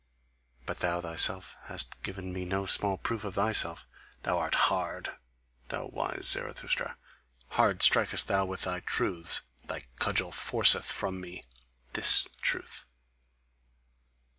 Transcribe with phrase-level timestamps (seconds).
[0.65, 3.85] But thou thyself hast given me no small proof of thyself:
[4.23, 5.09] thou art HARD,
[5.67, 6.97] thou wise Zarathustra!
[7.49, 11.45] Hard strikest thou with thy 'truths,' thy cudgel forceth from me
[11.93, 12.85] THIS truth!"